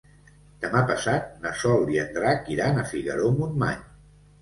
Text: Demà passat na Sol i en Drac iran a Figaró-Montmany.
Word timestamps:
Demà 0.63 0.81
passat 0.91 1.27
na 1.45 1.53
Sol 1.65 1.93
i 1.97 2.01
en 2.07 2.11
Drac 2.17 2.53
iran 2.59 2.83
a 2.83 2.89
Figaró-Montmany. 2.97 3.83